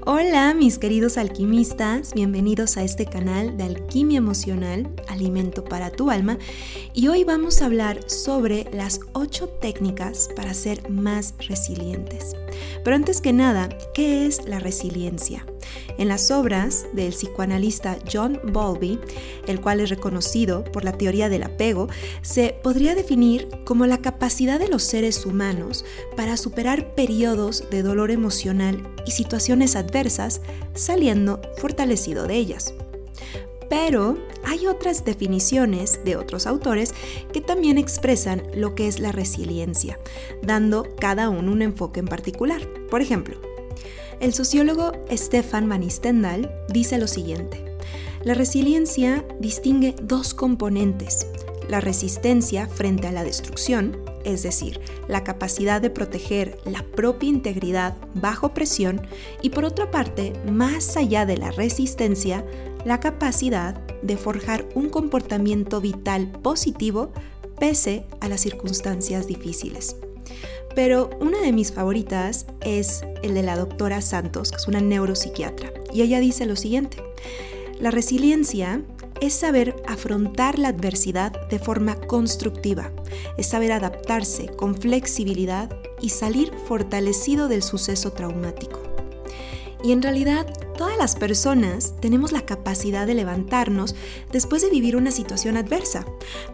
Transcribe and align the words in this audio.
Hola 0.00 0.54
mis 0.54 0.78
queridos 0.78 1.18
alquimistas, 1.18 2.14
bienvenidos 2.14 2.76
a 2.76 2.82
este 2.82 3.04
canal 3.04 3.56
de 3.58 3.64
Alquimia 3.64 4.18
Emocional, 4.18 4.90
Alimento 5.06 5.64
para 5.64 5.90
tu 5.90 6.10
Alma, 6.10 6.38
y 6.94 7.08
hoy 7.08 7.24
vamos 7.24 7.60
a 7.60 7.66
hablar 7.66 8.08
sobre 8.08 8.66
las 8.72 9.00
8 9.12 9.48
técnicas 9.60 10.30
para 10.34 10.54
ser 10.54 10.90
más 10.90 11.34
resilientes. 11.46 12.34
Pero 12.82 12.96
antes 12.96 13.20
que 13.20 13.34
nada, 13.34 13.68
¿qué 13.94 14.26
es 14.26 14.48
la 14.48 14.58
resiliencia? 14.58 15.46
En 15.98 16.08
las 16.08 16.30
obras 16.30 16.86
del 16.92 17.12
psicoanalista 17.12 17.98
John 18.10 18.40
Bowlby, 18.52 18.98
el 19.46 19.60
cual 19.60 19.80
es 19.80 19.90
reconocido 19.90 20.64
por 20.64 20.84
la 20.84 20.92
teoría 20.92 21.28
del 21.28 21.42
apego, 21.42 21.88
se 22.22 22.56
podría 22.62 22.94
definir 22.94 23.48
como 23.64 23.86
la 23.86 23.98
capacidad 23.98 24.58
de 24.58 24.68
los 24.68 24.82
seres 24.82 25.26
humanos 25.26 25.84
para 26.16 26.36
superar 26.36 26.94
periodos 26.94 27.64
de 27.70 27.82
dolor 27.82 28.10
emocional 28.10 28.88
y 29.06 29.10
situaciones 29.10 29.76
adversas 29.76 30.40
saliendo 30.74 31.40
fortalecido 31.58 32.26
de 32.26 32.36
ellas. 32.36 32.74
Pero 33.68 34.18
hay 34.44 34.66
otras 34.66 35.04
definiciones 35.04 36.00
de 36.04 36.16
otros 36.16 36.46
autores 36.46 36.94
que 37.32 37.40
también 37.40 37.78
expresan 37.78 38.42
lo 38.54 38.74
que 38.74 38.86
es 38.86 39.00
la 39.00 39.12
resiliencia, 39.12 39.98
dando 40.42 40.94
cada 41.00 41.30
uno 41.30 41.52
un 41.52 41.62
enfoque 41.62 42.00
en 42.00 42.06
particular. 42.06 42.60
Por 42.90 43.00
ejemplo, 43.00 43.40
el 44.22 44.32
sociólogo 44.32 44.92
Stefan 45.10 45.68
Van 45.68 45.84
dice 46.68 46.96
lo 46.96 47.08
siguiente. 47.08 47.64
La 48.22 48.34
resiliencia 48.34 49.26
distingue 49.40 49.96
dos 50.00 50.32
componentes, 50.32 51.26
la 51.68 51.80
resistencia 51.80 52.68
frente 52.68 53.08
a 53.08 53.12
la 53.12 53.24
destrucción, 53.24 53.98
es 54.24 54.44
decir, 54.44 54.80
la 55.08 55.24
capacidad 55.24 55.82
de 55.82 55.90
proteger 55.90 56.56
la 56.64 56.84
propia 56.84 57.28
integridad 57.28 57.96
bajo 58.14 58.54
presión, 58.54 59.04
y 59.42 59.50
por 59.50 59.64
otra 59.64 59.90
parte, 59.90 60.32
más 60.48 60.96
allá 60.96 61.26
de 61.26 61.36
la 61.36 61.50
resistencia, 61.50 62.46
la 62.84 63.00
capacidad 63.00 63.74
de 64.02 64.16
forjar 64.16 64.68
un 64.76 64.88
comportamiento 64.88 65.80
vital 65.80 66.30
positivo 66.42 67.12
pese 67.58 68.06
a 68.20 68.28
las 68.28 68.40
circunstancias 68.40 69.26
difíciles. 69.26 69.96
Pero 70.74 71.10
una 71.20 71.40
de 71.40 71.52
mis 71.52 71.72
favoritas 71.72 72.46
es 72.60 73.04
el 73.22 73.34
de 73.34 73.42
la 73.42 73.56
doctora 73.56 74.00
Santos, 74.00 74.50
que 74.50 74.56
es 74.56 74.68
una 74.68 74.80
neuropsiquiatra, 74.80 75.72
y 75.92 76.02
ella 76.02 76.20
dice 76.20 76.46
lo 76.46 76.56
siguiente, 76.56 77.02
la 77.78 77.90
resiliencia 77.90 78.80
es 79.20 79.34
saber 79.34 79.76
afrontar 79.86 80.58
la 80.58 80.68
adversidad 80.68 81.48
de 81.48 81.58
forma 81.58 81.96
constructiva, 81.96 82.90
es 83.36 83.46
saber 83.46 83.72
adaptarse 83.72 84.46
con 84.46 84.74
flexibilidad 84.74 85.70
y 86.00 86.08
salir 86.08 86.52
fortalecido 86.66 87.48
del 87.48 87.62
suceso 87.62 88.12
traumático. 88.12 88.80
Y 89.84 89.92
en 89.92 90.02
realidad 90.02 90.46
todas 90.82 90.98
las 90.98 91.14
personas 91.14 91.94
tenemos 92.00 92.32
la 92.32 92.44
capacidad 92.44 93.06
de 93.06 93.14
levantarnos 93.14 93.94
después 94.32 94.62
de 94.62 94.70
vivir 94.70 94.96
una 94.96 95.12
situación 95.12 95.56
adversa, 95.56 96.04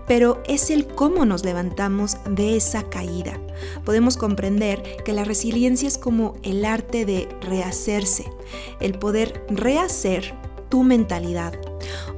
pero 0.06 0.42
es 0.46 0.68
el 0.68 0.86
cómo 0.86 1.24
nos 1.24 1.46
levantamos 1.46 2.18
de 2.28 2.54
esa 2.54 2.90
caída. 2.90 3.40
Podemos 3.86 4.18
comprender 4.18 4.82
que 5.02 5.14
la 5.14 5.24
resiliencia 5.24 5.88
es 5.88 5.96
como 5.96 6.34
el 6.42 6.66
arte 6.66 7.06
de 7.06 7.26
rehacerse, 7.40 8.30
el 8.80 8.98
poder 8.98 9.46
rehacer 9.48 10.34
tu 10.68 10.82
mentalidad 10.82 11.58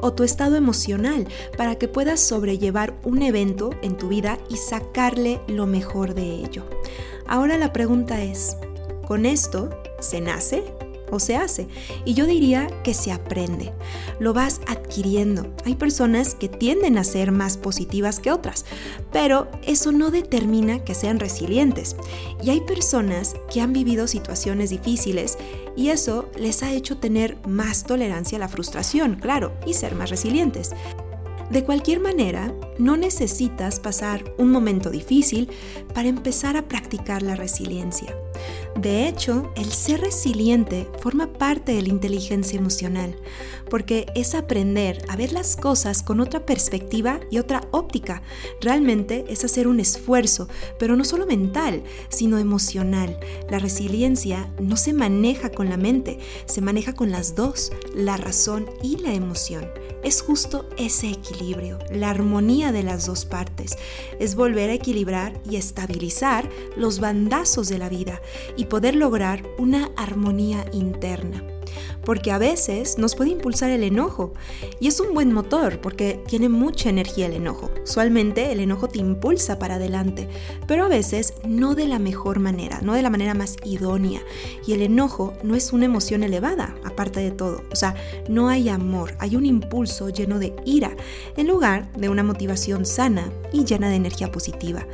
o 0.01 0.13
tu 0.13 0.25
estado 0.25 0.57
emocional 0.57 1.29
para 1.57 1.77
que 1.77 1.87
puedas 1.87 2.19
sobrellevar 2.19 2.99
un 3.05 3.23
evento 3.23 3.71
en 3.83 3.97
tu 3.97 4.09
vida 4.09 4.37
y 4.49 4.57
sacarle 4.57 5.41
lo 5.47 5.69
mejor 5.69 6.15
de 6.15 6.25
ello. 6.25 6.65
Ahora 7.29 7.57
la 7.57 7.73
pregunta 7.73 8.21
es, 8.21 8.57
¿con 9.07 9.27
esto 9.27 9.71
se 10.01 10.21
nace 10.21 10.65
o 11.11 11.19
se 11.21 11.37
hace. 11.37 11.69
Y 12.05 12.15
yo 12.15 12.27
diría 12.27 12.69
que 12.83 12.95
se 12.95 13.13
aprende, 13.13 13.73
lo 14.19 14.33
vas 14.33 14.61
adquiriendo. 14.67 15.55
Hay 15.65 15.75
personas 15.75 16.35
que 16.35 16.49
tienden 16.49 16.99
a 16.99 17.05
ser 17.05 17.33
más 17.33 17.57
positivas 17.57 18.21
que 18.21 18.33
otras, 18.33 18.65
pero 19.13 19.49
eso 19.63 19.93
no 19.93 20.11
determina 20.11 20.85
que 20.85 20.95
sean 20.95 21.21
resilientes. 21.21 21.97
Y 22.43 22.51
hay 22.51 22.61
personas 22.61 23.35
que 23.53 23.61
han 23.61 23.73
vivido 23.73 24.07
situaciones 24.07 24.71
difíciles 24.71 25.39
y 25.77 25.89
eso 25.89 26.29
les 26.37 26.63
ha 26.63 26.73
hecho 26.73 26.99
tener 26.99 27.37
más 27.47 27.85
tolerancia 27.85 28.37
a 28.37 28.41
la 28.41 28.49
frustración, 28.49 29.17
claro, 29.17 29.53
y 29.67 29.75
ser 29.75 29.95
más 29.95 30.11
resilientes. 30.11 30.73
De 31.51 31.65
cualquier 31.65 31.99
manera, 31.99 32.55
no 32.79 32.97
necesitas 32.97 33.81
pasar 33.81 34.35
un 34.39 34.53
momento 34.53 34.89
difícil 34.89 35.49
para 35.93 36.09
empezar 36.09 36.57
a 36.57 36.69
practicar 36.69 37.23
la 37.23 37.35
resiliencia. 37.35 38.15
De 38.77 39.09
hecho, 39.09 39.53
el 39.57 39.73
ser 39.73 40.01
resiliente 40.01 40.89
forma 41.01 41.33
parte 41.33 41.73
de 41.73 41.83
la 41.83 41.89
inteligencia 41.89 42.59
emocional, 42.59 43.17
porque 43.69 44.07
es 44.15 44.35
aprender 44.35 45.05
a 45.09 45.17
ver 45.17 45.33
las 45.33 45.57
cosas 45.57 46.03
con 46.03 46.21
otra 46.21 46.47
perspectiva 46.47 47.21
y 47.31 47.39
otra 47.39 47.63
óptica. 47.73 48.23
Realmente 48.61 49.25
es 49.29 49.45
hacer 49.45 49.69
un 49.69 49.81
esfuerzo, 49.81 50.49
pero 50.79 50.97
no 50.97 51.05
solo 51.05 51.27
mental, 51.27 51.83
sino 52.09 52.39
emocional. 52.39 53.19
La 53.51 53.59
resiliencia 53.59 54.51
no 54.61 54.77
se 54.77 54.93
maneja 54.93 55.51
con 55.51 55.69
la 55.69 55.77
mente, 55.77 56.19
se 56.47 56.61
maneja 56.61 56.95
con 56.95 57.11
las 57.11 57.35
dos, 57.35 57.73
la 57.95 58.17
razón 58.17 58.71
y 58.83 58.97
la 58.97 59.13
emoción. 59.13 59.69
Es 60.03 60.23
justo 60.23 60.67
ese 60.79 61.11
equilibrio, 61.11 61.79
la 61.93 62.09
armonía 62.09 62.73
de 62.73 62.83
las 62.83 63.05
dos 63.05 63.27
partes. 63.27 63.77
Es 64.19 64.35
volver 64.35 64.71
a 64.71 64.75
equilibrar 64.75 65.39
y 65.49 65.57
estabilizar 65.57 66.49
los 66.77 67.01
bandazos 67.01 67.69
de 67.69 67.77
la 67.77 67.91
vida 67.91 68.23
y 68.61 68.67
poder 68.67 68.95
lograr 68.95 69.43
una 69.57 69.91
armonía 69.97 70.67
interna 70.73 71.43
porque 72.05 72.33
a 72.33 72.39
veces 72.39 72.99
nos 72.99 73.15
puede 73.15 73.31
impulsar 73.31 73.71
el 73.71 73.83
enojo 73.83 74.33
y 74.81 74.89
es 74.89 75.01
un 75.01 75.15
buen 75.15 75.33
motor 75.33 75.81
porque 75.81 76.21
tiene 76.27 76.49
mucha 76.49 76.89
energía 76.89 77.27
el 77.27 77.35
enojo. 77.35 77.71
Usualmente 77.85 78.53
el 78.53 78.61
enojo 78.61 78.89
te 78.89 78.99
impulsa 78.99 79.59
para 79.59 79.75
adelante, 79.75 80.29
pero 80.67 80.85
a 80.85 80.89
veces 80.89 81.35
no 81.47 81.75
de 81.75 81.87
la 81.87 81.99
mejor 81.99 82.39
manera, 82.39 82.81
no 82.83 82.95
de 82.95 83.03
la 83.03 83.11
manera 83.11 83.35
más 83.35 83.57
idónea. 83.65 84.23
Y 84.67 84.73
el 84.73 84.83
enojo 84.83 85.35
no 85.43 85.55
es 85.55 85.73
una 85.73 85.85
emoción 85.85 86.23
elevada, 86.23 86.75
aparte 86.85 87.21
de 87.21 87.31
todo. 87.31 87.63
O 87.71 87.77
sea, 87.77 87.95
no 88.29 88.49
hay 88.49 88.69
amor, 88.69 89.15
hay 89.19 89.37
un 89.37 89.47
impulso 89.47 90.09
lleno 90.09 90.39
de 90.39 90.55
ira, 90.65 90.97
en 91.37 91.49
lugar 91.49 91.93
de 91.93 92.09
una 92.09 92.23
motivación 92.23 92.85
sana 92.87 93.31
y 93.53 93.65
llena 93.65 93.89
de 93.89 93.97
energía 93.97 94.33
positiva. 94.33 94.87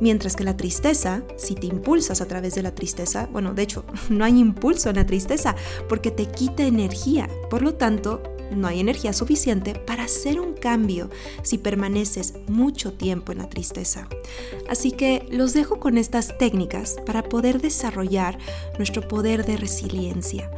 Mientras 0.00 0.36
que 0.36 0.44
la 0.44 0.56
tristeza, 0.56 1.22
si 1.36 1.54
te 1.54 1.66
impulsas 1.66 2.20
a 2.20 2.26
través 2.26 2.54
de 2.54 2.62
la 2.62 2.74
tristeza, 2.74 3.28
bueno, 3.32 3.54
de 3.54 3.62
hecho, 3.62 3.84
no 4.08 4.24
hay 4.24 4.38
impulso 4.38 4.90
en 4.90 4.96
la 4.96 5.06
tristeza 5.06 5.56
porque 5.88 6.10
te 6.10 6.26
quita 6.26 6.64
energía. 6.64 7.28
Por 7.50 7.62
lo 7.62 7.74
tanto, 7.74 8.22
no 8.50 8.66
hay 8.66 8.80
energía 8.80 9.12
suficiente 9.12 9.74
para 9.74 10.04
hacer 10.04 10.40
un 10.40 10.54
cambio 10.54 11.10
si 11.42 11.58
permaneces 11.58 12.34
mucho 12.46 12.92
tiempo 12.92 13.32
en 13.32 13.38
la 13.38 13.48
tristeza. 13.48 14.08
Así 14.68 14.92
que 14.92 15.26
los 15.30 15.52
dejo 15.52 15.78
con 15.78 15.98
estas 15.98 16.38
técnicas 16.38 16.96
para 17.04 17.22
poder 17.22 17.60
desarrollar 17.60 18.38
nuestro 18.78 19.06
poder 19.06 19.44
de 19.44 19.56
resiliencia 19.56 20.50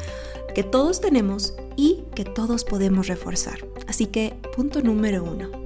que 0.55 0.63
todos 0.63 1.01
tenemos 1.01 1.55
y 1.77 2.05
que 2.15 2.25
todos 2.25 2.65
podemos 2.65 3.07
reforzar. 3.07 3.67
Así 3.87 4.07
que 4.07 4.35
punto 4.55 4.83
número 4.83 5.23
uno 5.25 5.60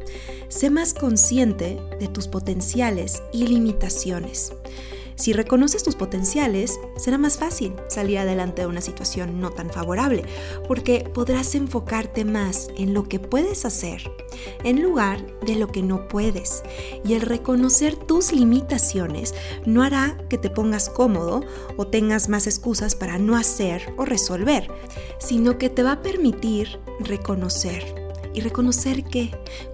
Sé 0.55 0.71
más 0.71 0.95
consciente 0.95 1.81
de 1.99 2.07
tus 2.07 2.29
potenciales 2.29 3.25
y 3.33 3.49
limitaciones. 3.49 4.53
Si 5.17 5.33
reconoces 5.33 5.83
tus 5.83 5.97
potenciales, 5.97 6.79
será 6.97 7.19
más 7.19 7.39
fácil 7.39 7.75
salir 7.89 8.19
adelante 8.19 8.63
de 8.63 8.69
una 8.69 8.81
situación 8.81 9.41
no 9.41 9.51
tan 9.51 9.69
favorable, 9.71 10.23
porque 10.69 11.11
podrás 11.13 11.57
enfocarte 11.57 12.25
más 12.25 12.69
en 12.77 12.95
lo 12.95 13.03
que 13.03 13.19
puedes 13.19 13.65
hacer 13.65 14.09
en 14.63 14.81
lugar 14.81 15.27
de 15.41 15.57
lo 15.57 15.67
que 15.67 15.83
no 15.83 16.07
puedes. 16.07 16.63
Y 17.05 17.15
el 17.15 17.23
reconocer 17.23 17.97
tus 17.97 18.33
limitaciones 18.33 19.35
no 19.67 19.83
hará 19.83 20.17
que 20.31 20.39
te 20.39 20.51
pongas 20.51 20.89
cómodo 20.89 21.41
o 21.77 21.89
tengas 21.89 22.29
más 22.29 22.47
excusas 22.47 22.95
para 22.95 23.19
no 23.19 23.37
hacer 23.37 23.93
o 23.97 24.05
resolver, 24.05 24.71
sino 25.19 25.59
que 25.59 25.69
te 25.69 25.83
va 25.83 25.93
a 25.93 26.03
permitir 26.03 26.79
reconocer 27.01 28.04
y 28.35 28.41
reconocer 28.41 29.05
que 29.05 29.31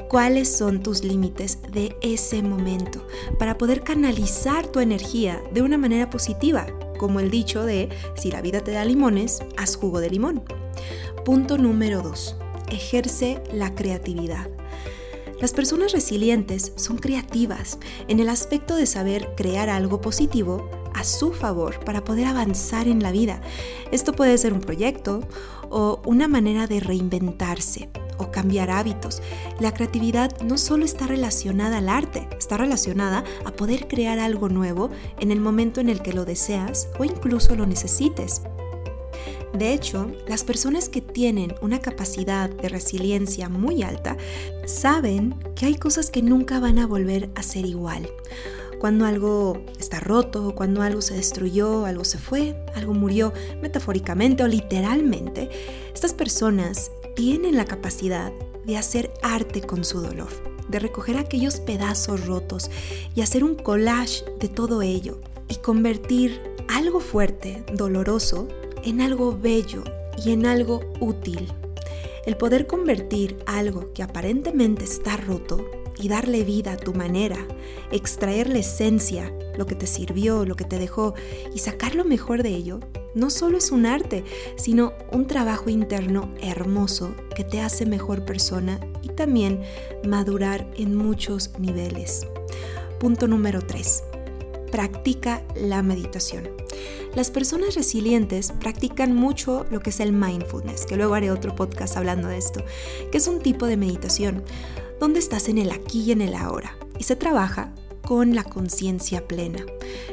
cuáles 0.08 0.54
son 0.54 0.82
tus 0.82 1.02
límites 1.02 1.58
de 1.72 1.96
ese 2.02 2.42
momento 2.42 3.06
para 3.38 3.58
poder 3.58 3.82
canalizar 3.82 4.66
tu 4.66 4.80
energía 4.80 5.42
de 5.52 5.62
una 5.62 5.78
manera 5.78 6.10
positiva, 6.10 6.66
como 6.98 7.18
el 7.18 7.30
dicho 7.30 7.64
de 7.64 7.88
si 8.16 8.30
la 8.30 8.42
vida 8.42 8.60
te 8.60 8.72
da 8.72 8.84
limones, 8.84 9.40
haz 9.56 9.76
jugo 9.76 10.00
de 10.00 10.10
limón. 10.10 10.42
Punto 11.24 11.58
número 11.58 12.02
2. 12.02 12.36
Ejerce 12.70 13.42
la 13.52 13.74
creatividad. 13.74 14.48
Las 15.40 15.52
personas 15.52 15.92
resilientes 15.92 16.72
son 16.76 16.98
creativas 16.98 17.78
en 18.08 18.20
el 18.20 18.28
aspecto 18.28 18.76
de 18.76 18.84
saber 18.84 19.30
crear 19.36 19.70
algo 19.70 20.02
positivo 20.02 20.68
a 20.92 21.02
su 21.02 21.32
favor 21.32 21.82
para 21.82 22.04
poder 22.04 22.26
avanzar 22.26 22.88
en 22.88 23.02
la 23.02 23.10
vida. 23.10 23.40
Esto 23.90 24.12
puede 24.12 24.36
ser 24.36 24.52
un 24.52 24.60
proyecto 24.60 25.26
o 25.70 26.02
una 26.04 26.28
manera 26.28 26.66
de 26.66 26.80
reinventarse 26.80 27.88
o 28.20 28.30
cambiar 28.30 28.70
hábitos. 28.70 29.22
La 29.58 29.74
creatividad 29.74 30.40
no 30.42 30.58
solo 30.58 30.84
está 30.84 31.06
relacionada 31.06 31.78
al 31.78 31.88
arte, 31.88 32.28
está 32.38 32.56
relacionada 32.56 33.24
a 33.44 33.50
poder 33.52 33.88
crear 33.88 34.18
algo 34.18 34.48
nuevo 34.48 34.90
en 35.18 35.30
el 35.30 35.40
momento 35.40 35.80
en 35.80 35.88
el 35.88 36.02
que 36.02 36.12
lo 36.12 36.24
deseas 36.24 36.88
o 36.98 37.04
incluso 37.04 37.56
lo 37.56 37.66
necesites. 37.66 38.42
De 39.52 39.74
hecho, 39.74 40.10
las 40.28 40.44
personas 40.44 40.88
que 40.88 41.00
tienen 41.00 41.54
una 41.60 41.80
capacidad 41.80 42.48
de 42.48 42.68
resiliencia 42.68 43.48
muy 43.48 43.82
alta 43.82 44.16
saben 44.64 45.34
que 45.56 45.66
hay 45.66 45.74
cosas 45.74 46.10
que 46.10 46.22
nunca 46.22 46.60
van 46.60 46.78
a 46.78 46.86
volver 46.86 47.30
a 47.34 47.42
ser 47.42 47.66
igual. 47.66 48.08
Cuando 48.78 49.04
algo 49.04 49.62
está 49.78 50.00
roto, 50.00 50.54
cuando 50.54 50.82
algo 50.82 51.02
se 51.02 51.14
destruyó, 51.14 51.84
algo 51.84 52.04
se 52.04 52.16
fue, 52.16 52.56
algo 52.74 52.94
murió 52.94 53.34
metafóricamente 53.60 54.42
o 54.42 54.48
literalmente, 54.48 55.50
estas 55.92 56.14
personas 56.14 56.90
tienen 57.20 57.54
la 57.54 57.66
capacidad 57.66 58.32
de 58.64 58.78
hacer 58.78 59.12
arte 59.20 59.60
con 59.60 59.84
su 59.84 60.00
dolor, 60.00 60.30
de 60.70 60.78
recoger 60.78 61.18
aquellos 61.18 61.60
pedazos 61.60 62.26
rotos 62.26 62.70
y 63.14 63.20
hacer 63.20 63.44
un 63.44 63.56
collage 63.56 64.24
de 64.40 64.48
todo 64.48 64.80
ello 64.80 65.20
y 65.46 65.56
convertir 65.56 66.40
algo 66.68 66.98
fuerte, 66.98 67.62
doloroso, 67.74 68.48
en 68.84 69.02
algo 69.02 69.38
bello 69.38 69.84
y 70.24 70.30
en 70.32 70.46
algo 70.46 70.80
útil. 70.98 71.52
El 72.24 72.38
poder 72.38 72.66
convertir 72.66 73.36
algo 73.44 73.92
que 73.92 74.02
aparentemente 74.02 74.84
está 74.84 75.18
roto 75.18 75.62
y 76.00 76.08
darle 76.08 76.42
vida 76.42 76.72
a 76.72 76.78
tu 76.78 76.94
manera, 76.94 77.46
extraer 77.92 78.48
la 78.48 78.60
esencia, 78.60 79.30
lo 79.58 79.66
que 79.66 79.74
te 79.74 79.86
sirvió, 79.86 80.46
lo 80.46 80.56
que 80.56 80.64
te 80.64 80.78
dejó 80.78 81.12
y 81.54 81.58
sacar 81.58 81.94
lo 81.94 82.06
mejor 82.06 82.42
de 82.42 82.54
ello, 82.54 82.80
no 83.14 83.30
solo 83.30 83.58
es 83.58 83.70
un 83.70 83.86
arte, 83.86 84.24
sino 84.56 84.92
un 85.12 85.26
trabajo 85.26 85.70
interno 85.70 86.32
hermoso 86.40 87.14
que 87.34 87.44
te 87.44 87.60
hace 87.60 87.86
mejor 87.86 88.24
persona 88.24 88.80
y 89.02 89.08
también 89.08 89.60
madurar 90.06 90.70
en 90.76 90.94
muchos 90.94 91.58
niveles. 91.58 92.26
Punto 92.98 93.28
número 93.28 93.62
3. 93.62 94.04
Practica 94.70 95.42
la 95.56 95.82
meditación. 95.82 96.48
Las 97.14 97.30
personas 97.30 97.74
resilientes 97.74 98.52
practican 98.52 99.14
mucho 99.14 99.66
lo 99.70 99.80
que 99.80 99.90
es 99.90 99.98
el 99.98 100.12
mindfulness, 100.12 100.86
que 100.86 100.96
luego 100.96 101.14
haré 101.14 101.30
otro 101.30 101.56
podcast 101.56 101.96
hablando 101.96 102.28
de 102.28 102.38
esto, 102.38 102.62
que 103.10 103.18
es 103.18 103.26
un 103.26 103.40
tipo 103.40 103.66
de 103.66 103.76
meditación 103.76 104.44
donde 105.00 105.18
estás 105.18 105.48
en 105.48 105.58
el 105.58 105.72
aquí 105.72 106.02
y 106.02 106.12
en 106.12 106.20
el 106.20 106.34
ahora 106.34 106.76
y 107.00 107.04
se 107.04 107.16
trabaja 107.16 107.72
con 108.10 108.34
la 108.34 108.42
conciencia 108.42 109.28
plena. 109.28 109.64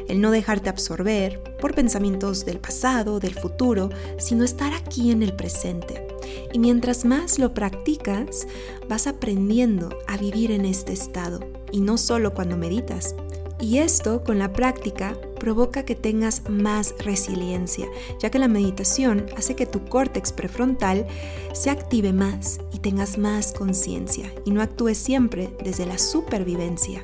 El 0.08 0.22
no 0.22 0.30
dejarte 0.30 0.70
absorber 0.70 1.42
por 1.60 1.74
pensamientos 1.74 2.46
del 2.46 2.60
pasado, 2.60 3.20
del 3.20 3.34
futuro, 3.34 3.90
sino 4.20 4.44
estar 4.44 4.72
aquí 4.76 5.10
en 5.10 5.24
el 5.24 5.36
presente. 5.36 6.06
Y 6.54 6.60
mientras 6.60 7.06
más 7.06 7.40
lo 7.40 7.56
practicas, 7.56 8.46
vas 8.88 9.08
aprendiendo 9.08 9.90
a 10.06 10.16
vivir 10.16 10.52
en 10.52 10.66
este 10.66 10.94
estado, 10.94 11.40
y 11.72 11.80
no 11.80 11.98
solo 11.98 12.36
cuando 12.36 12.56
meditas, 12.56 13.16
y 13.60 13.80
esto, 13.80 14.24
con 14.24 14.38
la 14.38 14.54
práctica, 14.54 15.18
provoca 15.40 15.84
que 15.84 15.96
tengas 15.96 16.48
más 16.48 16.94
resiliencia, 17.00 17.88
ya 18.20 18.30
que 18.30 18.38
la 18.38 18.48
meditación 18.48 19.26
hace 19.36 19.56
que 19.56 19.66
tu 19.66 19.84
córtex 19.86 20.34
prefrontal 20.34 21.08
se 21.52 21.72
active 21.72 22.14
más 22.14 22.60
y 22.72 22.78
tengas 22.78 23.18
más 23.18 23.54
conciencia 23.54 24.32
y 24.46 24.52
no 24.52 24.62
actúes 24.62 25.00
siempre 25.00 25.50
desde 25.64 25.88
la 25.88 25.98
supervivencia. 25.98 27.04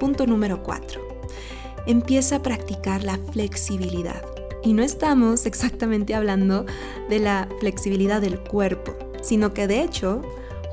Punto 0.00 0.26
número 0.26 0.62
4. 0.62 1.00
Empieza 1.86 2.36
a 2.36 2.42
practicar 2.42 3.04
la 3.04 3.18
flexibilidad. 3.32 4.22
Y 4.64 4.72
no 4.72 4.82
estamos 4.82 5.46
exactamente 5.46 6.14
hablando 6.14 6.66
de 7.08 7.18
la 7.20 7.48
flexibilidad 7.60 8.20
del 8.20 8.40
cuerpo, 8.40 8.96
sino 9.22 9.54
que 9.54 9.66
de 9.66 9.82
hecho 9.82 10.22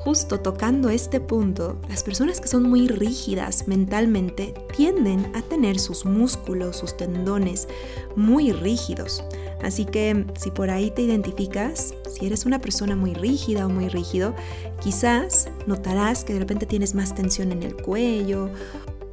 justo 0.08 0.40
tocando 0.40 0.88
este 0.88 1.20
punto, 1.20 1.78
las 1.88 2.02
personas 2.02 2.40
que 2.40 2.48
son 2.48 2.62
muy 2.62 2.88
rígidas 2.88 3.68
mentalmente 3.68 4.54
tienden 4.74 5.30
a 5.34 5.42
tener 5.42 5.78
sus 5.78 6.06
músculos, 6.06 6.76
sus 6.76 6.96
tendones 6.96 7.68
muy 8.16 8.52
rígidos. 8.52 9.22
Así 9.62 9.84
que 9.84 10.24
si 10.38 10.50
por 10.50 10.70
ahí 10.70 10.90
te 10.90 11.02
identificas, 11.02 11.92
si 12.08 12.24
eres 12.24 12.46
una 12.46 12.58
persona 12.60 12.96
muy 12.96 13.12
rígida 13.12 13.66
o 13.66 13.68
muy 13.68 13.88
rígido, 13.88 14.34
quizás 14.80 15.48
notarás 15.66 16.24
que 16.24 16.32
de 16.32 16.38
repente 16.38 16.64
tienes 16.64 16.94
más 16.94 17.14
tensión 17.14 17.52
en 17.52 17.62
el 17.62 17.76
cuello 17.76 18.50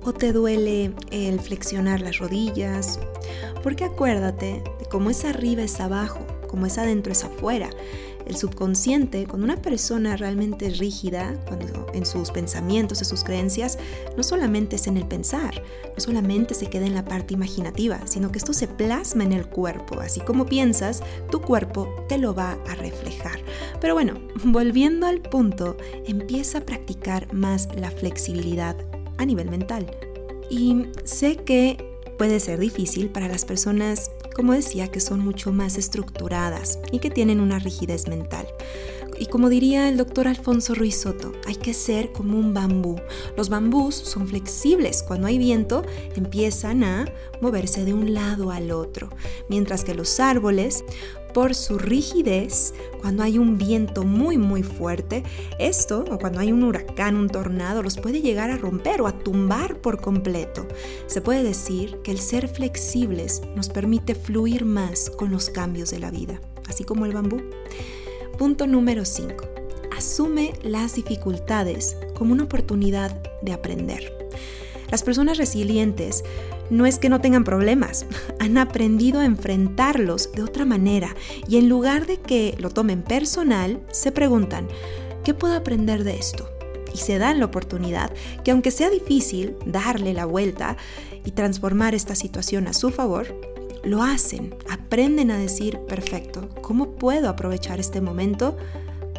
o 0.05 0.13
te 0.13 0.31
duele 0.31 0.93
el 1.11 1.39
flexionar 1.39 1.99
las 1.99 2.19
rodillas. 2.19 2.99
Porque 3.63 3.83
acuérdate 3.83 4.63
de 4.79 4.85
cómo 4.89 5.09
es 5.09 5.25
arriba 5.25 5.63
es 5.63 5.79
abajo, 5.79 6.19
como 6.47 6.67
es 6.67 6.77
adentro 6.77 7.11
es 7.11 7.23
afuera. 7.23 7.69
El 8.27 8.37
subconsciente, 8.37 9.27
cuando 9.27 9.45
una 9.45 9.61
persona 9.61 10.17
realmente 10.17 10.69
rígida, 10.71 11.39
cuando 11.47 11.87
en 11.93 12.07
sus 12.07 12.31
pensamientos, 12.31 12.99
en 12.99 13.05
sus 13.05 13.23
creencias, 13.23 13.77
no 14.17 14.23
solamente 14.23 14.77
es 14.77 14.87
en 14.87 14.97
el 14.97 15.07
pensar, 15.07 15.61
no 15.95 15.99
solamente 15.99 16.55
se 16.55 16.67
queda 16.67 16.87
en 16.87 16.95
la 16.95 17.05
parte 17.05 17.35
imaginativa, 17.35 17.99
sino 18.05 18.31
que 18.31 18.39
esto 18.39 18.53
se 18.53 18.67
plasma 18.67 19.23
en 19.23 19.33
el 19.33 19.47
cuerpo. 19.47 19.99
Así 19.99 20.21
como 20.21 20.47
piensas, 20.47 21.03
tu 21.29 21.41
cuerpo 21.41 21.87
te 22.07 22.17
lo 22.17 22.33
va 22.33 22.57
a 22.67 22.75
reflejar. 22.75 23.39
Pero 23.79 23.93
bueno, 23.93 24.19
volviendo 24.43 25.05
al 25.05 25.21
punto, 25.21 25.77
empieza 26.07 26.59
a 26.59 26.65
practicar 26.65 27.31
más 27.31 27.69
la 27.75 27.91
flexibilidad 27.91 28.75
a 29.17 29.25
nivel 29.25 29.49
mental. 29.49 29.85
Y 30.49 30.87
sé 31.03 31.37
que 31.37 31.97
puede 32.17 32.39
ser 32.39 32.59
difícil 32.59 33.09
para 33.09 33.27
las 33.27 33.45
personas 33.45 34.11
como 34.35 34.51
decía, 34.51 34.89
que 34.89 34.99
son 34.99 35.21
mucho 35.21 35.53
más 35.53 35.77
estructuradas 35.77 36.79
y 36.91 36.99
que 36.99 37.09
tienen 37.09 37.39
una 37.39 37.57
rigidez 37.57 38.09
mental. 38.09 38.45
Y 39.17 39.27
como 39.27 39.47
diría 39.47 39.87
el 39.87 39.95
doctor 39.95 40.27
Alfonso 40.27 40.75
Ruiz 40.75 40.97
Soto, 40.97 41.31
hay 41.47 41.55
que 41.55 41.73
ser 41.73 42.11
como 42.11 42.37
un 42.37 42.53
bambú. 42.53 42.99
Los 43.37 43.47
bambús 43.47 43.95
son 43.95 44.27
flexibles. 44.27 45.03
Cuando 45.03 45.27
hay 45.27 45.37
viento, 45.37 45.83
empiezan 46.17 46.83
a 46.83 47.05
moverse 47.39 47.85
de 47.85 47.93
un 47.93 48.13
lado 48.13 48.51
al 48.51 48.71
otro. 48.71 49.07
Mientras 49.47 49.85
que 49.85 49.95
los 49.95 50.19
árboles 50.19 50.83
por 51.35 51.53
su 51.53 51.77
rigidez, 51.77 52.73
cuando 53.01 53.21
hay 53.21 53.37
un 53.37 53.57
viento 53.57 54.05
muy 54.05 54.37
muy 54.37 54.63
fuerte, 54.63 55.21
esto, 55.59 56.05
o 56.09 56.17
cuando 56.17 56.39
hay 56.39 56.53
un 56.53 56.63
huracán, 56.63 57.17
un 57.17 57.27
tornado, 57.27 57.83
los 57.83 57.97
puede 57.97 58.21
llegar 58.21 58.51
a 58.51 58.57
romper 58.57 59.01
o 59.01 59.07
a 59.07 59.19
tumbar 59.19 59.81
por 59.81 59.99
completo. 59.99 60.65
Se 61.07 61.19
puede 61.19 61.43
decir 61.43 61.97
que 62.05 62.11
el 62.11 62.19
ser 62.19 62.47
flexibles 62.47 63.41
nos 63.53 63.67
permite 63.67 64.15
fluir 64.15 64.63
más 64.63 65.09
con 65.09 65.29
los 65.29 65.49
cambios 65.49 65.91
de 65.91 65.99
la 65.99 66.09
vida, 66.09 66.39
así 66.69 66.85
como 66.85 67.05
el 67.05 67.11
bambú. 67.11 67.41
Punto 68.37 68.65
número 68.65 69.03
5. 69.03 69.35
Asume 69.97 70.53
las 70.63 70.95
dificultades 70.95 71.97
como 72.17 72.31
una 72.31 72.45
oportunidad 72.45 73.11
de 73.41 73.51
aprender. 73.51 74.29
Las 74.89 75.03
personas 75.03 75.37
resilientes 75.37 76.23
no 76.69 76.85
es 76.85 76.99
que 76.99 77.09
no 77.09 77.21
tengan 77.21 77.43
problemas, 77.43 78.05
han 78.39 78.57
aprendido 78.57 79.19
a 79.19 79.25
enfrentarlos 79.25 80.31
de 80.31 80.43
otra 80.43 80.65
manera 80.65 81.15
y 81.47 81.57
en 81.57 81.69
lugar 81.69 82.07
de 82.07 82.17
que 82.17 82.55
lo 82.59 82.69
tomen 82.69 83.01
personal, 83.01 83.81
se 83.91 84.11
preguntan, 84.11 84.67
¿qué 85.23 85.33
puedo 85.33 85.55
aprender 85.55 86.03
de 86.03 86.17
esto? 86.17 86.49
Y 86.93 86.97
se 86.97 87.17
dan 87.17 87.39
la 87.39 87.45
oportunidad 87.45 88.11
que 88.43 88.51
aunque 88.51 88.71
sea 88.71 88.89
difícil 88.89 89.55
darle 89.65 90.13
la 90.13 90.25
vuelta 90.25 90.77
y 91.25 91.31
transformar 91.31 91.93
esta 91.93 92.15
situación 92.15 92.67
a 92.67 92.73
su 92.73 92.89
favor, 92.89 93.35
lo 93.83 94.01
hacen, 94.01 94.55
aprenden 94.69 95.29
a 95.29 95.37
decir, 95.37 95.79
perfecto, 95.87 96.49
¿cómo 96.61 96.95
puedo 96.95 97.29
aprovechar 97.29 97.79
este 97.79 98.01
momento 98.01 98.57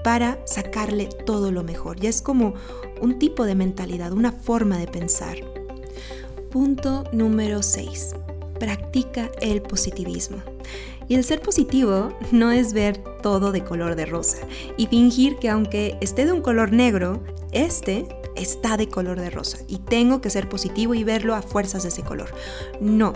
para 0.02 0.38
sacarle 0.44 1.08
todo 1.24 1.52
lo 1.52 1.62
mejor? 1.62 2.00
Ya 2.00 2.08
es 2.08 2.20
como 2.20 2.54
un 3.00 3.18
tipo 3.18 3.44
de 3.44 3.54
mentalidad, 3.54 4.12
una 4.12 4.32
forma 4.32 4.78
de 4.78 4.88
pensar. 4.88 5.55
Punto 6.50 7.04
número 7.12 7.62
6. 7.62 8.14
Practica 8.58 9.30
el 9.40 9.62
positivismo. 9.62 10.38
Y 11.08 11.14
el 11.14 11.24
ser 11.24 11.40
positivo 11.40 12.16
no 12.32 12.50
es 12.50 12.72
ver 12.72 12.98
todo 13.22 13.52
de 13.52 13.62
color 13.62 13.94
de 13.94 14.06
rosa 14.06 14.38
y 14.76 14.86
fingir 14.86 15.36
que 15.36 15.48
aunque 15.48 15.96
esté 16.00 16.24
de 16.24 16.32
un 16.32 16.42
color 16.42 16.72
negro, 16.72 17.22
este 17.52 18.06
está 18.36 18.76
de 18.76 18.88
color 18.88 19.20
de 19.20 19.30
rosa 19.30 19.58
y 19.66 19.78
tengo 19.78 20.20
que 20.20 20.30
ser 20.30 20.48
positivo 20.48 20.94
y 20.94 21.04
verlo 21.04 21.34
a 21.34 21.42
fuerzas 21.42 21.82
de 21.82 21.88
ese 21.88 22.02
color. 22.02 22.32
No, 22.80 23.12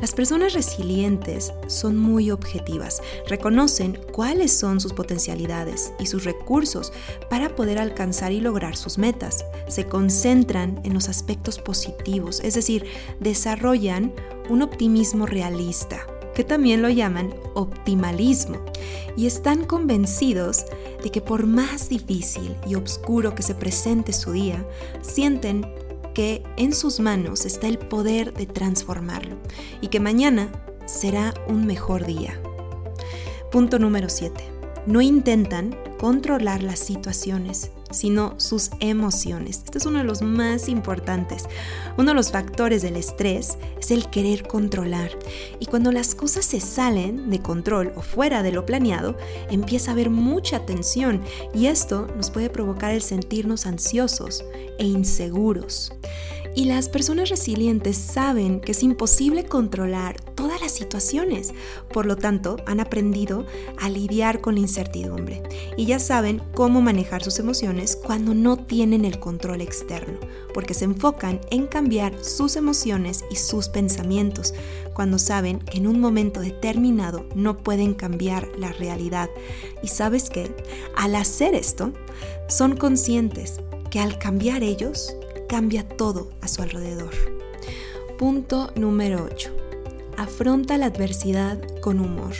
las 0.00 0.12
personas 0.12 0.52
resilientes 0.52 1.52
son 1.66 1.96
muy 1.96 2.30
objetivas, 2.30 3.00
reconocen 3.28 3.98
cuáles 4.12 4.52
son 4.52 4.80
sus 4.80 4.92
potencialidades 4.92 5.92
y 5.98 6.06
sus 6.06 6.24
recursos 6.24 6.92
para 7.30 7.54
poder 7.54 7.78
alcanzar 7.78 8.32
y 8.32 8.40
lograr 8.40 8.76
sus 8.76 8.98
metas. 8.98 9.44
Se 9.68 9.86
concentran 9.86 10.80
en 10.84 10.94
los 10.94 11.08
aspectos 11.08 11.58
positivos, 11.58 12.40
es 12.40 12.54
decir, 12.54 12.86
desarrollan 13.20 14.12
un 14.48 14.62
optimismo 14.62 15.26
realista 15.26 16.06
que 16.36 16.44
también 16.44 16.82
lo 16.82 16.90
llaman 16.90 17.34
optimalismo, 17.54 18.58
y 19.16 19.26
están 19.26 19.64
convencidos 19.64 20.66
de 21.02 21.10
que 21.10 21.22
por 21.22 21.46
más 21.46 21.88
difícil 21.88 22.54
y 22.68 22.74
oscuro 22.74 23.34
que 23.34 23.42
se 23.42 23.54
presente 23.54 24.12
su 24.12 24.32
día, 24.32 24.64
sienten 25.00 25.66
que 26.12 26.42
en 26.58 26.74
sus 26.74 27.00
manos 27.00 27.46
está 27.46 27.68
el 27.68 27.78
poder 27.78 28.34
de 28.34 28.44
transformarlo 28.44 29.36
y 29.80 29.88
que 29.88 29.98
mañana 29.98 30.52
será 30.84 31.32
un 31.48 31.66
mejor 31.66 32.04
día. 32.04 32.38
Punto 33.50 33.78
número 33.78 34.10
7. 34.10 34.44
No 34.86 35.00
intentan 35.00 35.74
controlar 35.98 36.62
las 36.62 36.78
situaciones, 36.78 37.70
sino 37.96 38.34
sus 38.38 38.70
emociones. 38.80 39.62
Este 39.64 39.78
es 39.78 39.86
uno 39.86 39.98
de 39.98 40.04
los 40.04 40.22
más 40.22 40.68
importantes. 40.68 41.44
Uno 41.96 42.10
de 42.10 42.14
los 42.14 42.30
factores 42.30 42.82
del 42.82 42.96
estrés 42.96 43.56
es 43.78 43.90
el 43.90 44.10
querer 44.10 44.46
controlar. 44.46 45.10
Y 45.58 45.66
cuando 45.66 45.92
las 45.92 46.14
cosas 46.14 46.44
se 46.44 46.60
salen 46.60 47.30
de 47.30 47.40
control 47.40 47.92
o 47.96 48.02
fuera 48.02 48.42
de 48.42 48.52
lo 48.52 48.66
planeado, 48.66 49.16
empieza 49.50 49.90
a 49.90 49.94
haber 49.94 50.10
mucha 50.10 50.66
tensión 50.66 51.22
y 51.54 51.66
esto 51.66 52.06
nos 52.16 52.30
puede 52.30 52.50
provocar 52.50 52.92
el 52.92 53.02
sentirnos 53.02 53.66
ansiosos 53.66 54.44
e 54.78 54.84
inseguros. 54.84 55.92
Y 56.56 56.64
las 56.64 56.88
personas 56.88 57.28
resilientes 57.28 57.98
saben 57.98 58.60
que 58.60 58.72
es 58.72 58.82
imposible 58.82 59.44
controlar 59.44 60.18
todas 60.18 60.58
las 60.62 60.72
situaciones. 60.72 61.52
Por 61.92 62.06
lo 62.06 62.16
tanto, 62.16 62.56
han 62.64 62.80
aprendido 62.80 63.44
a 63.78 63.90
lidiar 63.90 64.40
con 64.40 64.54
la 64.54 64.62
incertidumbre 64.62 65.42
y 65.76 65.84
ya 65.84 65.98
saben 65.98 66.40
cómo 66.54 66.80
manejar 66.80 67.22
sus 67.22 67.38
emociones 67.38 67.94
cuando 67.94 68.32
no 68.32 68.56
tienen 68.56 69.04
el 69.04 69.20
control 69.20 69.60
externo, 69.60 70.18
porque 70.54 70.72
se 70.72 70.86
enfocan 70.86 71.42
en 71.50 71.66
cambiar 71.66 72.24
sus 72.24 72.56
emociones 72.56 73.26
y 73.30 73.36
sus 73.36 73.68
pensamientos, 73.68 74.54
cuando 74.94 75.18
saben 75.18 75.58
que 75.58 75.76
en 75.76 75.86
un 75.86 76.00
momento 76.00 76.40
determinado 76.40 77.26
no 77.34 77.58
pueden 77.58 77.92
cambiar 77.92 78.48
la 78.58 78.72
realidad. 78.72 79.28
Y 79.82 79.88
sabes 79.88 80.30
que, 80.30 80.56
al 80.96 81.16
hacer 81.16 81.54
esto, 81.54 81.92
son 82.48 82.78
conscientes 82.78 83.60
que 83.90 84.00
al 84.00 84.18
cambiar 84.18 84.62
ellos, 84.62 85.14
cambia 85.48 85.88
todo 85.88 86.30
a 86.40 86.48
su 86.48 86.62
alrededor. 86.62 87.14
Punto 88.18 88.72
número 88.76 89.28
8. 89.30 89.50
Afronta 90.16 90.78
la 90.78 90.86
adversidad 90.86 91.58
con 91.80 92.00
humor. 92.00 92.34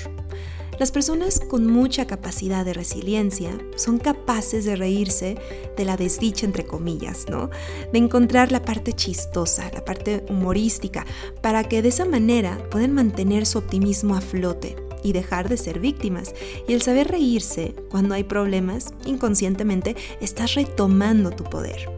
Las 0.78 0.90
personas 0.90 1.40
con 1.40 1.66
mucha 1.66 2.06
capacidad 2.06 2.64
de 2.64 2.74
resiliencia 2.74 3.50
son 3.76 3.98
capaces 3.98 4.66
de 4.66 4.76
reírse 4.76 5.38
de 5.74 5.84
la 5.86 5.96
desdicha, 5.96 6.44
entre 6.44 6.66
comillas, 6.66 7.26
¿no? 7.30 7.48
De 7.92 7.98
encontrar 7.98 8.52
la 8.52 8.62
parte 8.62 8.92
chistosa, 8.92 9.70
la 9.72 9.84
parte 9.84 10.24
humorística, 10.28 11.06
para 11.40 11.64
que 11.64 11.80
de 11.80 11.88
esa 11.88 12.04
manera 12.04 12.58
puedan 12.70 12.92
mantener 12.92 13.46
su 13.46 13.58
optimismo 13.58 14.16
a 14.16 14.20
flote 14.20 14.76
y 15.02 15.12
dejar 15.12 15.48
de 15.48 15.56
ser 15.56 15.80
víctimas. 15.80 16.34
Y 16.68 16.74
el 16.74 16.82
saber 16.82 17.08
reírse 17.08 17.74
cuando 17.90 18.14
hay 18.14 18.24
problemas, 18.24 18.92
inconscientemente, 19.06 19.96
estás 20.20 20.54
retomando 20.54 21.30
tu 21.30 21.44
poder. 21.44 21.95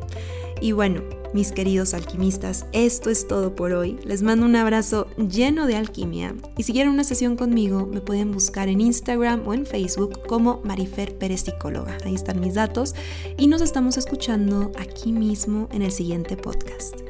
Y 0.60 0.72
bueno, 0.72 1.02
mis 1.34 1.52
queridos 1.52 1.94
alquimistas, 1.94 2.66
esto 2.72 3.10
es 3.10 3.28
todo 3.28 3.54
por 3.54 3.72
hoy. 3.72 3.98
Les 4.04 4.22
mando 4.22 4.46
un 4.46 4.56
abrazo 4.56 5.06
lleno 5.16 5.66
de 5.66 5.76
alquimia. 5.76 6.34
Y 6.56 6.62
si 6.62 6.72
quieren 6.72 6.92
una 6.92 7.04
sesión 7.04 7.36
conmigo, 7.36 7.86
me 7.86 8.00
pueden 8.00 8.32
buscar 8.32 8.68
en 8.68 8.80
Instagram 8.80 9.46
o 9.46 9.54
en 9.54 9.66
Facebook 9.66 10.22
como 10.26 10.60
Marifer 10.64 11.16
Pérez 11.18 11.42
Psicóloga. 11.42 11.96
Ahí 12.04 12.14
están 12.14 12.40
mis 12.40 12.54
datos. 12.54 12.94
Y 13.36 13.46
nos 13.46 13.60
estamos 13.60 13.96
escuchando 13.98 14.72
aquí 14.78 15.12
mismo 15.12 15.68
en 15.72 15.82
el 15.82 15.92
siguiente 15.92 16.36
podcast. 16.36 17.07